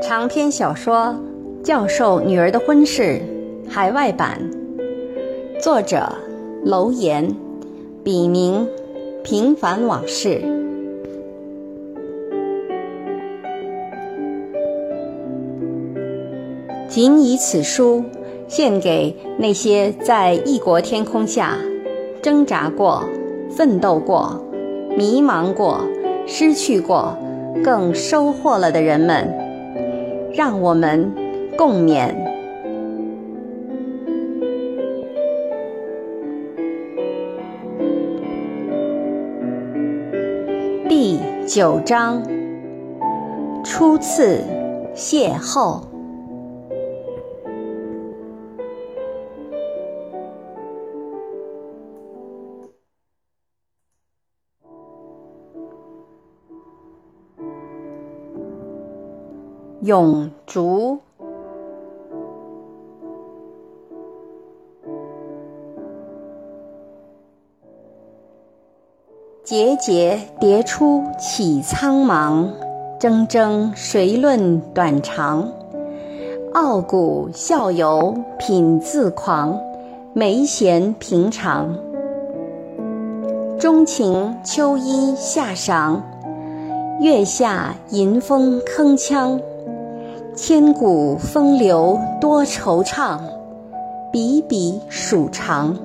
[0.00, 1.16] 长篇小说
[1.64, 3.20] 《教授女儿的婚事》
[3.68, 4.38] 海外版，
[5.60, 6.08] 作者
[6.64, 7.34] 楼岩，
[8.04, 8.68] 笔名
[9.24, 10.40] 平凡往事。
[16.88, 18.04] 仅以此书
[18.46, 21.58] 献给那些在异国天空下
[22.24, 23.04] 挣扎过、
[23.50, 24.42] 奋斗过、
[24.96, 25.82] 迷茫过、
[26.26, 27.14] 失去过，
[27.62, 29.30] 更收获了的人们。
[30.32, 31.12] 让我们
[31.58, 32.14] 共勉。
[40.88, 42.22] 第九章，
[43.62, 44.40] 初次
[44.96, 45.93] 邂逅。
[59.84, 60.98] 永竹，
[69.42, 72.48] 节节叠出起苍茫，
[72.98, 75.52] 铮铮谁论短长？
[76.54, 79.60] 傲骨笑游品自狂，
[80.14, 81.76] 没闲平常。
[83.58, 86.00] 钟情秋衣夏裳，
[87.02, 89.38] 月下吟风铿锵。
[90.36, 93.20] 千古风流多惆怅，
[94.10, 95.76] 比比数长。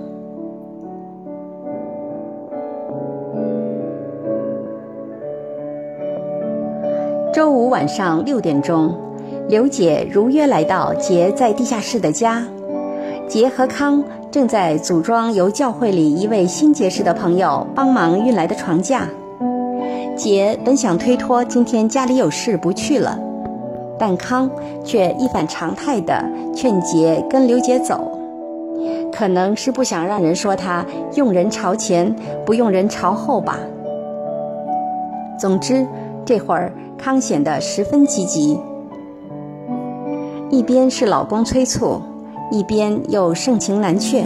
[7.31, 8.91] 周五晚上六点钟，
[9.47, 12.43] 刘姐如约来到杰在地下室的家。
[13.27, 19.07] 杰和康正在组装由教会里一位新结识的朋友帮忙运来的床架。
[20.15, 23.28] 杰本想推脱今天家里有事不去了。
[23.99, 24.49] 但康
[24.83, 26.23] 却一反常态地
[26.55, 28.17] 劝杰跟刘姐走，
[29.11, 32.15] 可能是不想让人说他用人朝前
[32.45, 33.59] 不用人朝后吧。
[35.37, 35.85] 总之，
[36.25, 38.57] 这会儿康显得十分积极，
[40.49, 42.01] 一边是老公催促，
[42.49, 44.25] 一边又盛情难却，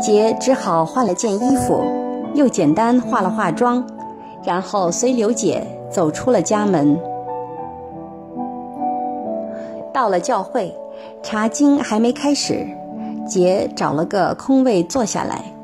[0.00, 1.82] 杰只好换了件衣服，
[2.34, 3.84] 又简单化了化妆，
[4.44, 6.96] 然后随刘姐走出了家门。
[9.94, 10.74] 到了教会，
[11.22, 12.66] 查经还没开始，
[13.28, 15.54] 杰找了个空位坐下来。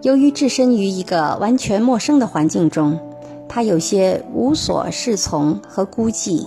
[0.00, 2.98] 由于置身于一个完全陌生的环境中，
[3.46, 6.46] 他有些无所适从和孤寂，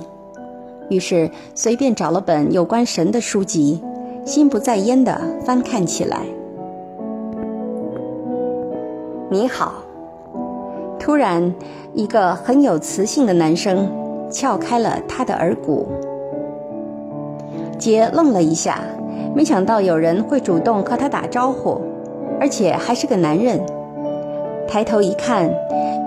[0.89, 3.79] 于是随便找了本有关神的书籍，
[4.25, 6.21] 心不在焉地翻看起来。
[9.29, 9.75] 你好，
[10.99, 11.53] 突然，
[11.93, 13.87] 一个很有磁性的男声
[14.31, 15.87] 撬开了他的耳骨。
[17.85, 18.79] 杰愣了一下，
[19.35, 21.79] 没想到有人会主动和他打招呼，
[22.41, 23.63] 而且还是个男人。
[24.67, 25.47] 抬头一看，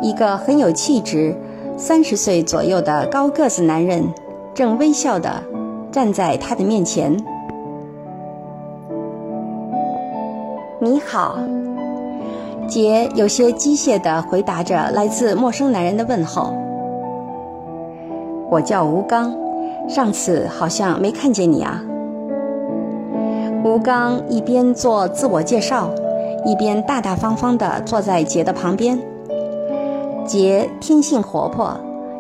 [0.03, 1.37] 一个很有气质、
[1.77, 4.03] 三十岁左右的高个子男人，
[4.55, 5.41] 正微笑地
[5.93, 7.16] 站在他的面前。
[10.81, 11.39] 你好，
[12.66, 16.53] 杰有些机械地回答着来自陌生男人的问候。
[18.50, 19.47] 我叫吴刚。
[19.88, 21.82] 上次好像没看见你啊。
[23.65, 25.91] 吴刚一边做自我介绍，
[26.44, 28.98] 一边大大方方地坐在杰的旁边。
[30.27, 31.75] 杰天性活泼，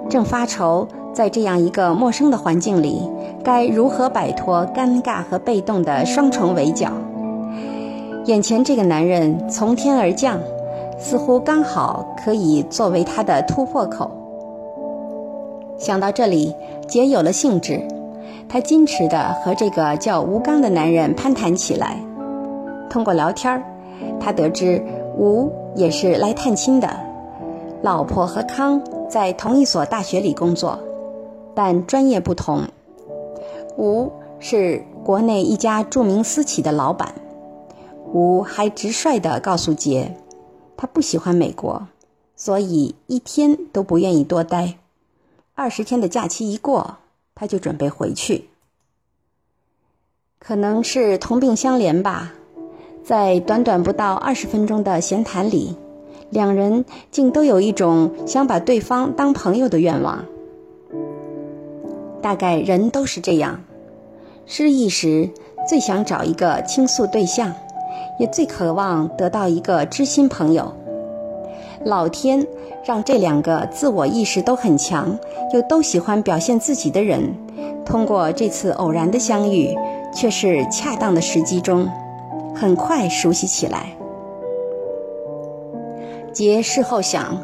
[0.08, 3.02] 正发愁在这样一个陌生的环境里，
[3.44, 6.90] 该如何摆脱尴尬和被动的双重围剿。
[8.24, 10.38] 眼前这个男人从天而降，
[10.98, 14.10] 似乎刚好可以作为他的突破口。
[15.78, 16.52] 想到这里，
[16.88, 17.80] 杰有了兴致，
[18.48, 21.96] 他矜持地和这个叫吴刚的男人攀谈起来。
[22.90, 23.62] 通过聊天儿，
[24.18, 24.84] 他得知
[25.16, 26.88] 吴也是来探亲的，
[27.82, 30.78] 老婆和康在同一所大学里工作，
[31.54, 32.62] 但专业不同。
[33.76, 34.10] 吴
[34.40, 37.14] 是国内一家著名私企的老板。
[38.12, 40.16] 吴还直率地告诉杰，
[40.76, 41.86] 他不喜欢美国，
[42.34, 44.74] 所以一天都不愿意多待。
[45.58, 46.98] 二十天的假期一过，
[47.34, 48.44] 他就准备回去。
[50.38, 52.32] 可能是同病相怜吧，
[53.02, 55.74] 在短短不到二十分钟的闲谈里，
[56.30, 60.24] 两人竟都有一种想把对方当朋友的愿望。
[62.22, 63.60] 大概人都是这样，
[64.46, 65.28] 失意时
[65.68, 67.52] 最想找一个倾诉对象，
[68.20, 70.72] 也最渴望得到一个知心朋友。
[71.88, 72.46] 老天
[72.84, 75.18] 让这两个自我意识都很强，
[75.54, 77.34] 又都喜欢表现自己的人，
[77.82, 79.74] 通过这次偶然的相遇，
[80.14, 81.88] 却是恰当的时机中，
[82.54, 83.86] 很快熟悉起来。
[86.30, 87.38] 杰事后想，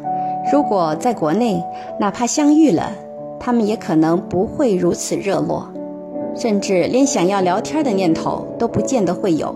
[0.53, 1.63] 如果在国内，
[1.99, 2.91] 哪怕相遇了，
[3.39, 5.67] 他们也可能不会如此热络，
[6.35, 9.55] 甚至连想要聊天的念头都不见得会有，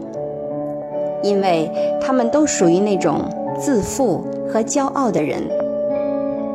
[1.22, 1.72] 因为
[2.02, 3.22] 他们都属于那种
[3.60, 4.24] 自负。
[4.52, 5.44] 和骄傲的人，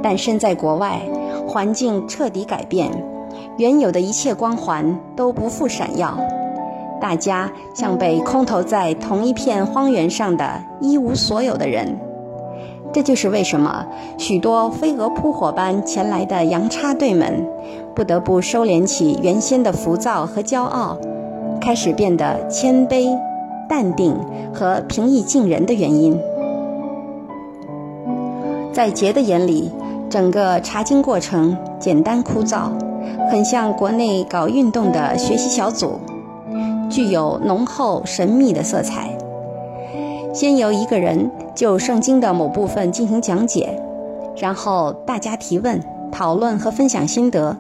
[0.02, 1.00] 但身在国外，
[1.46, 2.90] 环境彻底改变，
[3.56, 6.18] 原有的一切光环都不复闪耀，
[7.00, 11.96] 大家像被空投在同一片荒原上的一无所有的人。
[12.92, 13.86] 这就是为什么
[14.18, 17.46] 许多飞蛾扑火般前来的洋插队们，
[17.94, 20.98] 不得不收敛起原先的浮躁和骄傲，
[21.60, 23.16] 开始变得谦卑、
[23.68, 24.16] 淡定
[24.52, 26.20] 和平易近人的原因。
[28.74, 29.70] 在杰的眼里，
[30.10, 32.70] 整个查经过程简单枯燥，
[33.30, 36.00] 很像国内搞运动的学习小组，
[36.90, 39.16] 具有浓厚神秘的色彩。
[40.34, 43.80] 先由一个人就圣经的某部分进行讲解，
[44.36, 45.80] 然后大家提问、
[46.10, 47.56] 讨论和分享心得。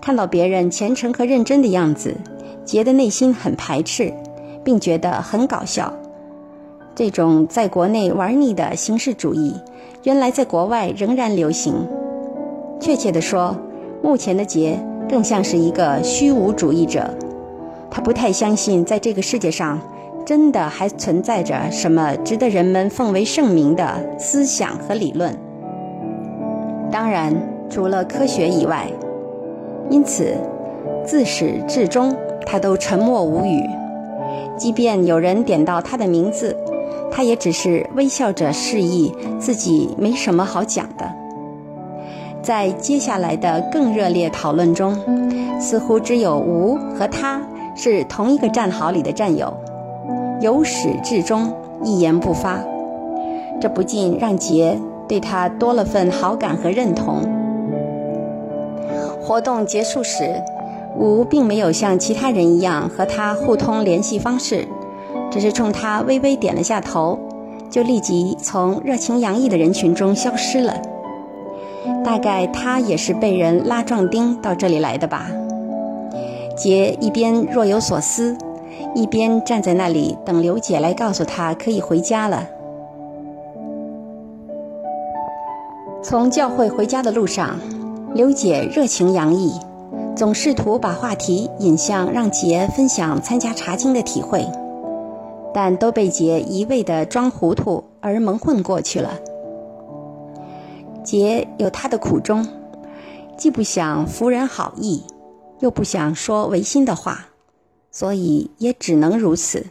[0.00, 2.16] 看到别人虔诚和认真的样子，
[2.64, 4.14] 杰的内心很排斥，
[4.62, 5.92] 并觉得很搞笑。
[6.94, 9.52] 这种在国内玩腻的形式主义。
[10.02, 11.74] 原来在国外仍然流行。
[12.78, 13.56] 确切地说，
[14.02, 14.78] 目前的杰
[15.08, 17.08] 更像是一个虚无主义者。
[17.90, 19.80] 他不太相信，在这个世界上
[20.24, 23.84] 真的还存在着什么值得人们奉为圣明的
[24.18, 25.34] 思想和理论。
[26.90, 27.34] 当然，
[27.70, 28.86] 除了科学以外。
[29.88, 30.34] 因此，
[31.04, 32.14] 自始至终
[32.44, 33.62] 他都沉默无语。
[34.56, 36.56] 即便有人点到他的名字。
[37.16, 39.10] 他也只是微笑着示意
[39.40, 41.10] 自己没什么好讲的。
[42.42, 44.94] 在接下来的更热烈讨论中，
[45.58, 47.40] 似乎只有吴和他
[47.74, 49.50] 是同一个战壕里的战友，
[50.42, 51.50] 由始至终
[51.82, 52.62] 一言不发。
[53.62, 54.78] 这不禁让杰
[55.08, 57.22] 对他多了份好感和认同。
[59.22, 60.34] 活动结束时，
[60.98, 64.68] 吴并没有像其他人一样和他互通联系方式。
[65.30, 67.18] 只是冲他微微点了下头，
[67.70, 70.74] 就立即从热情洋溢的人群中消失了。
[72.04, 75.28] 大概他也是被人拉壮丁到这里来的吧。
[76.56, 78.36] 杰一边若有所思，
[78.94, 82.46] 一边站在那里等刘姐来告诉他可以回家了。
[86.02, 87.58] 从教会回家的路上，
[88.14, 89.52] 刘姐热情洋溢，
[90.14, 94.46] 总试图把话题引向让杰分享参加查经的体会。
[95.56, 99.18] 但都被杰一味的装糊涂而蒙混过去了。
[101.02, 102.46] 杰有他的苦衷，
[103.38, 105.02] 既不想服人好意，
[105.60, 107.28] 又不想说违心的话，
[107.90, 109.64] 所以也只能如此。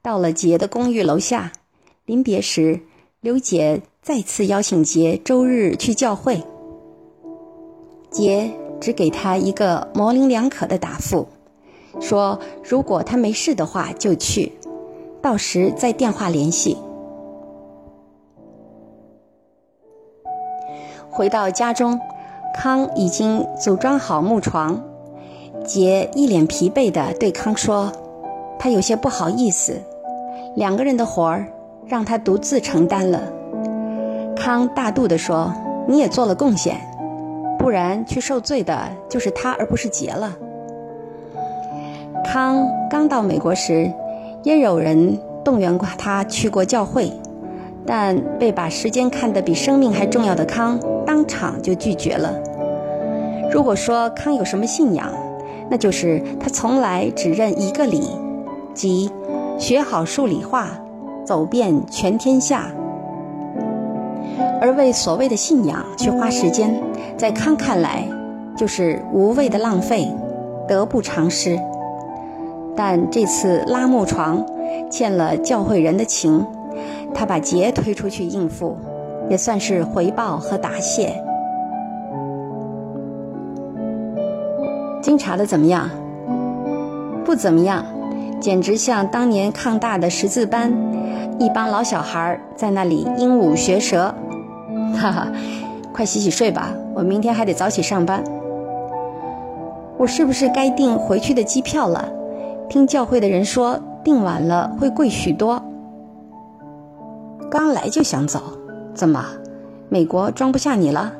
[0.00, 1.52] 到了杰的公寓楼下，
[2.06, 2.80] 临别时，
[3.20, 6.42] 刘姐再次邀请杰周日去教会。
[8.10, 11.28] 杰只给他一个模棱两可的答复，
[12.00, 14.50] 说如果他没事的话就去。
[15.22, 16.76] 到时再电话联系。
[21.08, 22.00] 回到家中，
[22.56, 24.82] 康已经组装好木床。
[25.64, 27.92] 杰一脸疲惫地对康说
[28.58, 29.80] ：“他有些不好意思，
[30.56, 31.46] 两个人的活儿
[31.86, 33.22] 让他独自承担了。”
[34.34, 35.54] 康大度地说
[35.86, 36.80] ：“你也做了贡献，
[37.60, 40.36] 不然去受罪的就是他而不是杰了。”
[42.26, 43.88] 康刚到美国时。
[44.42, 47.12] 也有人动员过他去过教会，
[47.86, 52.32] 但被把时间看得比生命还重要的康当场就拒绝了。
[53.52, 55.08] 如果说康有什么信仰，
[55.70, 58.02] 那就是他从来只认一个理，
[58.74, 59.10] 即
[59.58, 60.68] 学好数理化，
[61.24, 62.70] 走遍全天下。
[64.60, 66.74] 而为所谓的信仰去花时间，
[67.16, 68.06] 在康看来
[68.56, 70.08] 就是无谓的浪费，
[70.68, 71.58] 得不偿失。
[72.76, 74.44] 但这次拉木床
[74.90, 76.46] 欠了教会人的情，
[77.14, 78.76] 他把杰推出去应付，
[79.28, 81.14] 也算是回报和答谢。
[85.02, 85.90] 经查的怎么样？
[87.24, 87.84] 不怎么样，
[88.40, 90.72] 简直像当年抗大的识字班，
[91.38, 94.14] 一帮老小孩在那里鹦鹉学舌。
[94.94, 95.28] 哈哈，
[95.92, 98.22] 快洗洗睡吧，我明天还得早起上班。
[99.98, 102.08] 我是不是该订回去的机票了？
[102.72, 105.62] 听教会的人说，订晚了会贵许多。
[107.50, 108.40] 刚来就想走，
[108.94, 109.22] 怎么？
[109.90, 111.12] 美国装不下你了？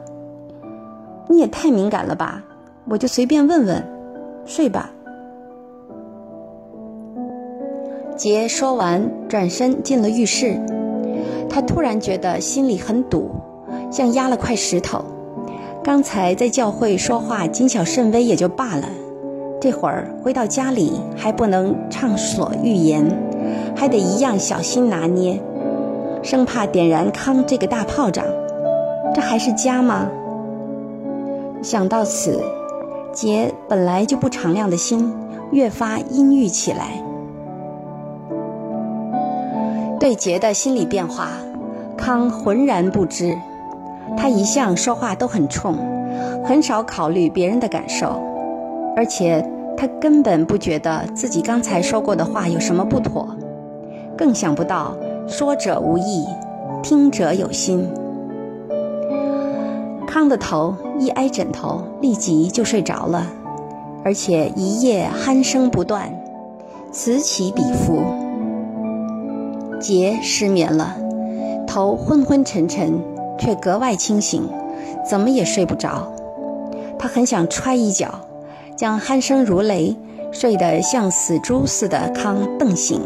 [1.28, 2.42] 你也太敏感了吧！
[2.88, 3.84] 我就随便问问，
[4.46, 4.88] 睡吧。
[8.16, 10.58] 杰说完，转身进了浴室。
[11.50, 13.30] 他突然觉得心里很堵，
[13.90, 15.04] 像压了块石头。
[15.84, 18.88] 刚才在教会说话谨小慎微也就罢了，
[19.62, 23.06] 这会儿回到家里还不能畅所欲言，
[23.76, 25.40] 还得一样小心拿捏，
[26.20, 28.24] 生怕点燃康这个大炮仗。
[29.14, 30.08] 这还是家吗？
[31.62, 32.42] 想到此，
[33.12, 35.14] 杰本来就不敞亮的心
[35.52, 37.00] 越发阴郁起来。
[40.00, 41.28] 对杰的心理变化，
[41.96, 43.38] 康浑然不知。
[44.16, 45.76] 他一向说话都很冲，
[46.44, 48.20] 很少考虑别人的感受，
[48.96, 53.28] 而且他根本不觉得自己刚才说过的话有什么不妥，
[54.16, 56.24] 更想不到说者无意，
[56.82, 57.88] 听者有心。
[60.06, 63.26] 康的头一挨枕头，立即就睡着了，
[64.04, 66.12] 而且一夜鼾声不断，
[66.92, 68.02] 此起彼伏。
[69.80, 70.96] 杰失眠了，
[71.66, 73.00] 头昏昏沉沉，
[73.38, 74.48] 却格外清醒，
[75.08, 76.12] 怎么也睡不着。
[76.98, 78.14] 他很想踹一脚，
[78.82, 79.96] 将鼾声如雷、
[80.32, 83.00] 睡得像死猪似的康瞪醒，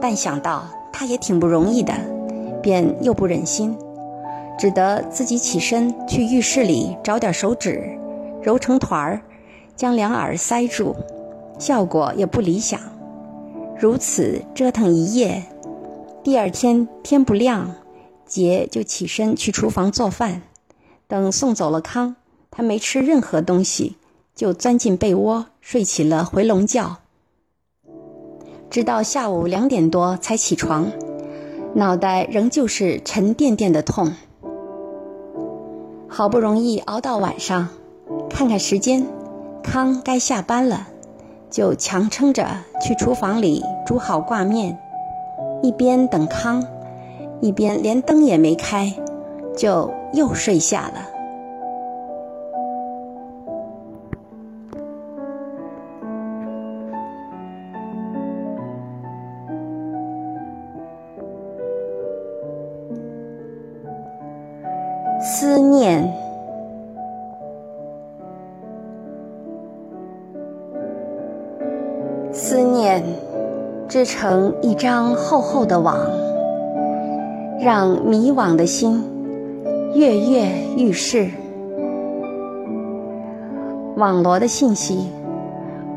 [0.00, 1.92] 但想到他也挺不容易的，
[2.62, 3.76] 便又不忍心，
[4.58, 7.90] 只得自己起身去浴室里找点手纸，
[8.42, 9.20] 揉成团儿，
[9.76, 10.96] 将两耳塞住，
[11.58, 12.80] 效果也不理想。
[13.78, 15.42] 如此折腾一夜。
[16.24, 17.74] 第二天天不亮，
[18.24, 20.40] 杰就起身去厨房做饭。
[21.06, 22.16] 等送走了康，
[22.50, 23.96] 他没吃任何东西，
[24.40, 26.96] 就钻进被窝睡起了回笼觉。
[28.70, 30.90] 直到下午两点多才起床，
[31.74, 34.14] 脑袋仍旧是沉甸甸的痛。
[36.08, 37.68] 好不容易熬到晚上，
[38.30, 39.06] 看看时间，
[39.62, 40.88] 康该下班了，
[41.50, 42.46] 就强撑着
[42.80, 44.78] 去厨房里煮好挂面。
[45.62, 46.64] 一边等康，
[47.42, 48.90] 一边连灯也没开，
[49.54, 51.09] 就又睡下了。
[72.72, 73.02] 念。
[73.90, 75.98] 织成一张厚厚的网，
[77.60, 79.02] 让迷惘的心
[79.96, 81.28] 跃跃欲试。
[83.96, 85.10] 网罗的信息，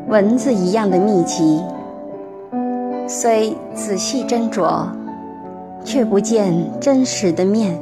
[0.07, 1.61] 蚊子一样的密集，
[3.07, 4.87] 虽仔细斟酌，
[5.83, 7.77] 却不见真实的面。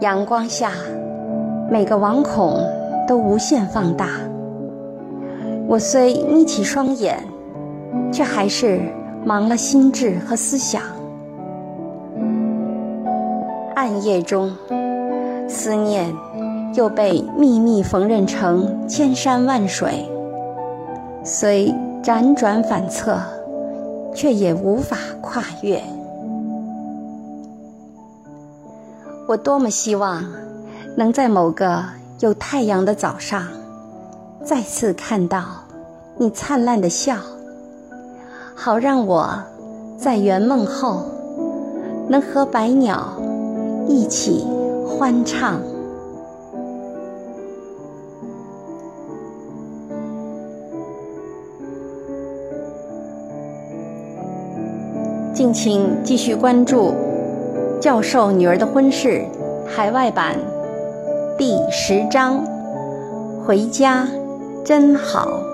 [0.00, 0.72] 阳光下，
[1.70, 2.58] 每个网孔。
[3.06, 4.08] 都无限放大。
[5.68, 7.16] 我虽眯起双眼，
[8.12, 8.80] 却还是
[9.24, 10.82] 忙了心智和思想。
[13.76, 14.52] 暗夜中，
[15.48, 16.12] 思念
[16.74, 20.04] 又被秘密缝纫成千山万水，
[21.22, 23.18] 虽辗转反侧，
[24.12, 25.80] 却也无法跨越。
[29.28, 30.24] 我多么希望
[30.96, 31.84] 能在某个。
[32.20, 33.46] 有太阳的早上，
[34.42, 35.44] 再次看到
[36.16, 37.18] 你灿烂的笑，
[38.54, 39.38] 好让我
[39.98, 41.04] 在圆梦后
[42.08, 43.12] 能和百鸟
[43.86, 44.46] 一起
[44.88, 45.60] 欢唱。
[55.34, 56.94] 敬请继续关注
[57.78, 59.08] 《教授女儿的婚事》
[59.66, 60.55] 海外版。
[61.38, 62.42] 第十章，
[63.44, 64.08] 回家
[64.64, 65.45] 真好。